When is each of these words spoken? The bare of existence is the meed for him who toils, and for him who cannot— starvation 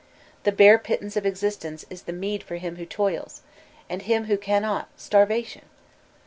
The 0.45 0.51
bare 0.51 0.77
of 0.83 0.89
existence 1.27 1.85
is 1.91 2.01
the 2.01 2.11
meed 2.11 2.41
for 2.41 2.55
him 2.55 2.77
who 2.77 2.87
toils, 2.87 3.43
and 3.87 4.01
for 4.01 4.07
him 4.07 4.23
who 4.25 4.35
cannot— 4.35 4.89
starvation 4.97 5.65